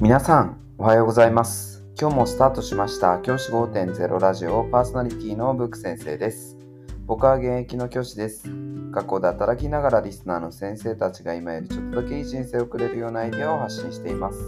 [0.00, 1.84] 皆さん、おはようございます。
[2.00, 6.56] 今日もスタートしました教師5.0ラジオパーソナリティのブック先生です。
[7.04, 8.44] 僕は現役の教師です。
[8.92, 14.38] 学校で働きながらリスナーの先生たちが今よりちょっとだけいい人生を送れるようなアイデアを発信しています。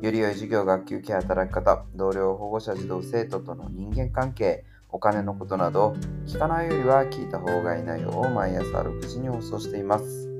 [0.00, 5.94] より良い授業、学級ケア、働き方、同僚、保護者、児童、生徒との人間関係、お金のことなど、
[6.26, 10.31] 聞かないよりは聞いた方がいい内容を毎朝6時に放送しています。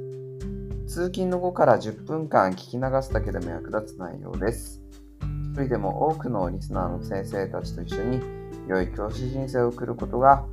[0.93, 4.83] 通勤の後から10分間聞き流すだけでも役立つ内容です。
[5.23, 8.21] 一人でも多くのリスナーの先生たちと一緒に
[8.69, 10.45] 良い教師人生を送ることが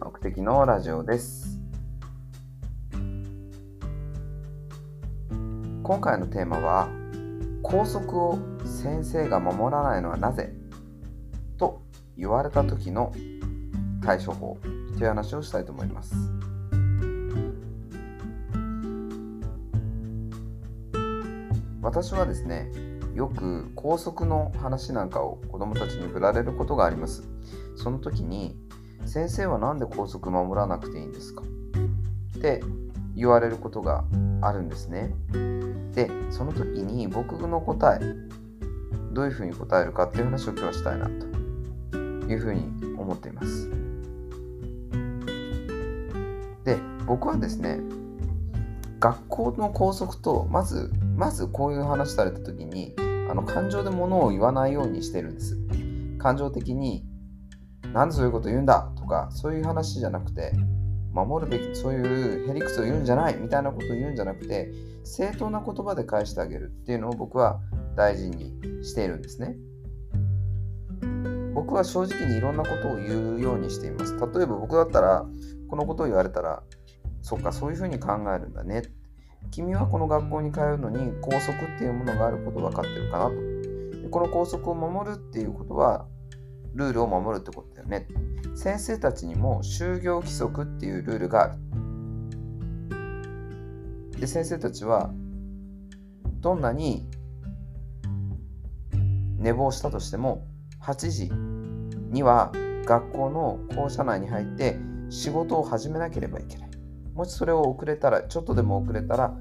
[0.00, 1.60] 目的のラジオです。
[5.82, 6.88] 今回のテーマは
[7.62, 10.54] 校則を先生が守らないのはなぜ？
[11.58, 11.82] と
[12.16, 13.12] 言われた時の
[14.02, 14.56] 対処法
[14.96, 16.14] という話をしたいと思います。
[21.82, 22.70] 私はですね
[23.14, 27.28] よく校則の話なんかを子どもたちに振られることがあります。
[27.76, 28.56] その時に
[29.04, 31.42] 先生は何で校則守らなくていいんですか？
[32.38, 32.62] って
[33.14, 34.04] 言われることが
[34.40, 35.14] あるんですね。
[35.92, 38.00] でその時に僕の答え
[39.12, 41.32] どういうふうに答えるかっていう話を今日はしたいなと。
[42.28, 42.62] いうふうに
[42.96, 43.68] 思っています。
[46.64, 47.80] で僕はですね
[49.00, 50.90] 学校の校則とまず
[51.22, 52.96] まずこういう話された時に
[53.30, 55.56] あの感情で物を言わないようにしてるんです。
[56.18, 57.04] 感情的に
[57.92, 58.92] なんでそういうこと言うんだ？
[58.96, 60.50] とかそういう話じゃなくて
[61.12, 63.36] 守るべきそういうへりくつを言うんじゃない？
[63.36, 64.72] みたいなことを言うんじゃなくて
[65.04, 67.60] 正当な言葉で返してあげるっていうのを僕は
[67.94, 69.54] 大事にしているんですね。
[71.54, 74.14] 僕は正直にいろんなことを言うようにしています。
[74.14, 75.24] 例えば僕だったら
[75.70, 76.64] このことを言われたら
[77.20, 78.82] そっかそういうふうに考えるんだね。
[79.50, 83.32] 君はこの学校に通うのに校則っていうものがあること分かってるかなと。
[84.02, 86.06] でこの校則を守るっていうことは、
[86.74, 88.06] ルールを守るってことだよね。
[88.54, 91.54] 先生たちにも就業規則っていうルールがある。
[94.18, 95.10] で、先生たちは、
[96.40, 97.08] どんなに
[99.38, 100.46] 寝坊したとしても、
[100.82, 101.30] 8時
[102.10, 102.52] には
[102.84, 104.76] 学校の校舎内に入って
[105.10, 106.71] 仕事を始めなければいけない。
[107.14, 109.34] もしそれを遅れたらちょっとでも遅れたら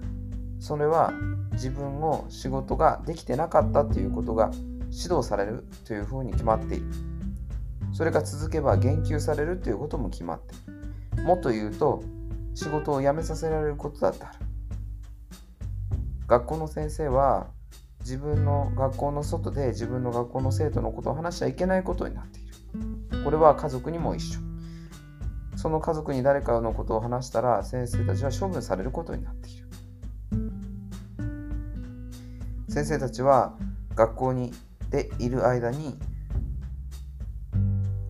[0.59, 1.13] それは
[1.53, 4.51] 自分の仕事ができてなかったということが
[4.91, 6.85] 指導されるというふうに決まっている。
[7.93, 11.23] それが続けば言及されるということも決まっている。
[11.23, 12.03] もっと言うと
[12.53, 14.37] 仕事を辞めさせられることだってある。
[16.27, 17.47] 学校の先生は
[18.01, 23.23] 自分の学校の外で自分の学校の生徒のことを話しちゃいけないことになっている。
[23.23, 24.50] これは家族にも一緒。
[25.55, 29.67] その家族に誰かのことを話したら先生たちは処分されることになっている。
[32.69, 33.57] 先生たちは
[33.95, 34.53] 学校に
[34.89, 35.97] でいる間に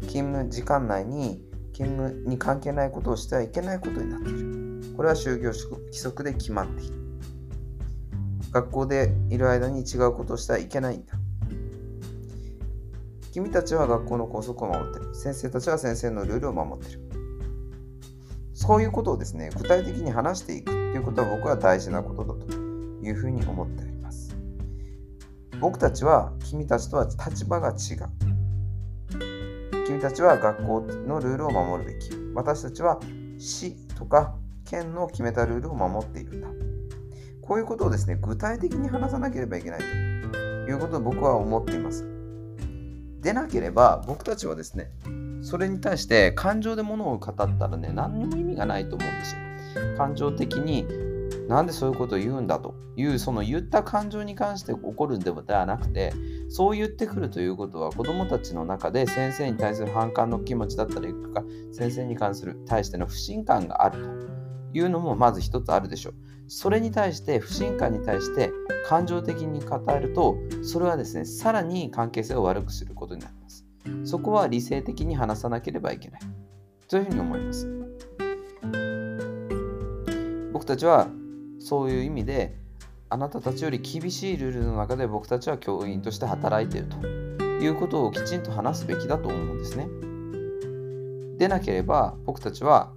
[0.02, 1.44] 勤務時間内に
[1.74, 4.96] 勤務に関係ないことをしてはいけないことになっている。
[4.96, 6.96] これは就業規則で決まっている。
[8.52, 11.14] 学校でいる間に違うことをしてはいけないんだ。
[13.32, 15.16] 君たちは学校の校則を守っている。
[15.16, 17.11] 先生たちは先生のルールを守っている。
[18.62, 22.54] そういうことをですね、具体的に話していくっていうことは僕は大事なことだと
[23.04, 24.36] いうふうに思っております。
[25.60, 27.78] 僕たちは君たちとは立場が違う。
[29.88, 32.12] 君たちは学校のルールを守るべき。
[32.36, 33.00] 私たちは
[33.40, 36.48] 市とか県の決めたルールを守っているんだ。
[37.42, 40.38] こういうことをですね、具体的に話さなければいけないと
[40.70, 42.06] いうことを僕は思っています。
[43.22, 44.92] でなければ僕たちはですね、
[45.42, 49.98] それに対して感情でものを語ったらね、何にも意味がないと思うんですよ。
[49.98, 50.86] 感情的に
[51.48, 56.14] なんでそういうことを言うんだという、その言った感情に関して起こるんではなくて、
[56.50, 64.04] そう言ってくるということは子どもたちの中で先生に対する反感の気持ちだったりとか、先生に関する対しての不信感がある
[64.74, 66.14] というのもまず一つあるでしょう。
[66.48, 68.52] それに対して不信感に対して
[68.86, 73.66] 感情的に語るとそれはですねさらに関係性を悪くすることになります。
[74.04, 76.22] そこは理性的に話さなければいけない。
[76.88, 77.68] というふうに思います。
[80.52, 81.08] 僕たちは
[81.60, 82.56] そういう意味で
[83.10, 87.08] あなたたちより厳しいルールの中で僕たちは教員として働いていると
[87.64, 89.88] いうことをきちんと話すべきだと思うんですね。
[91.38, 92.92] でなければ僕たちは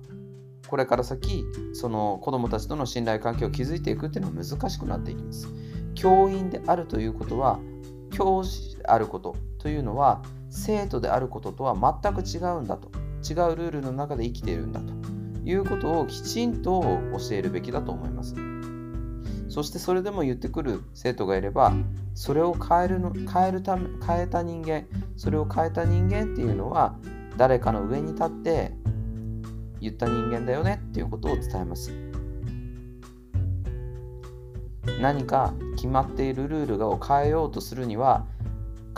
[0.69, 5.49] これから先その子どもたちとの信頼関係を築いていくっていうのは難しくなっていきます。
[5.95, 7.59] 教員であるということは
[8.11, 10.23] 教師であることというのは
[10.55, 12.91] 生徒であることとは全く違うんだと。
[13.29, 14.93] 違うルールの中で生きているんだと。
[15.45, 18.35] いうことをきちんと教えるべきだと思います。
[19.49, 21.73] そしてそれでも言ってくる生徒がいれば
[22.15, 24.85] それを変えるの変えるため変えた人間
[25.17, 26.97] それを変えた人間っていうのは
[27.37, 28.73] 誰かの上に立って
[29.81, 31.93] 言った人間だよねっていうことを伝えます。
[35.01, 38.27] 何か決まっているルールを変えようとするには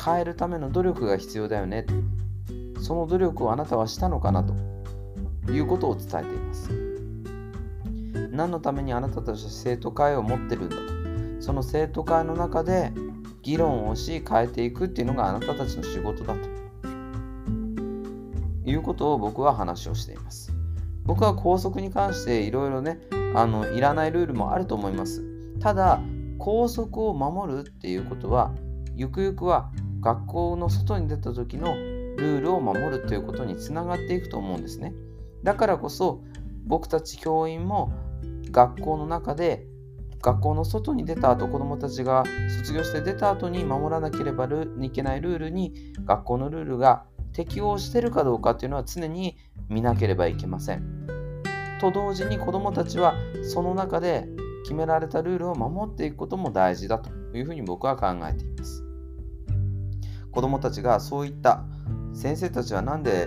[0.07, 1.85] 変えるための努力が必要だよね。
[2.81, 4.55] その努力をあなたはしたのかなと。
[5.53, 6.71] いうことを伝えています。
[8.31, 10.83] 何のためにあなたたちは生徒会を持ってるんだと。
[11.41, 12.93] その生徒会の中で
[13.43, 16.57] 議論をし変えていくっていうのがあなたたちの仕事だと。
[18.65, 20.53] いうことを僕は話をしています。
[21.05, 22.99] 僕は校則に関していろいろね
[23.35, 25.23] あのいらないルールもあると思います。
[25.61, 26.01] ただ
[26.39, 28.53] 校則を守るっていうことは
[28.97, 29.71] ゆくゆくは
[30.07, 34.95] 学校の外に出た時のルールを守るということにつながっていくと思うんですね
[35.43, 36.23] だからこそ
[36.65, 37.93] 僕たち教員も
[38.53, 39.67] 学校の中で
[40.23, 42.23] 学校の外に出た後子どもたちが
[42.59, 44.49] 卒業して出た後に守らなければ
[44.81, 45.75] いけないルールに
[46.05, 49.37] 学校のルールが適応してるかどうかっていうのは常に
[49.69, 51.07] 見なければいけません。
[51.81, 54.27] と同時に子どもたちはその中で
[54.63, 58.86] 決められたルールを守っていくことも大事だというふうに僕は考えています。
[60.37, 61.65] 子どもたちがそういった
[62.13, 63.27] 先生たちは何で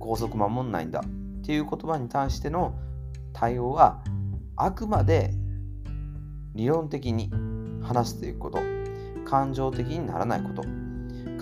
[0.00, 2.74] 校則守んないんだっていう言葉に対しての
[3.34, 4.02] 対応は
[4.56, 5.34] あくまで
[6.54, 7.30] 理論的に
[7.82, 8.58] 話していくこと。
[9.26, 10.62] 感情的にならないこと。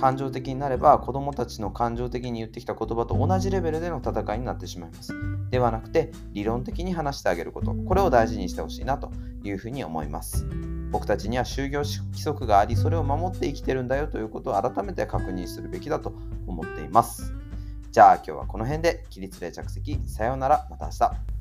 [0.01, 5.15] 感情的になれば子どもたちの感情的に言ってきた言葉と同じレベルでの戦いになってしまいます。
[5.51, 7.73] ではなくて理論的に話してあげること。
[7.73, 9.13] これを大事にしてほしいなと
[9.45, 10.45] いうふうに思います。
[10.93, 16.15] 僕たちには就業規則がありそれを守って生きてるんだよということを改めて確認するべきだと
[16.47, 17.33] 思っています。
[17.91, 20.67] じゃあ今日はこの辺で起立例着席さようなら。
[20.71, 21.32] また明日。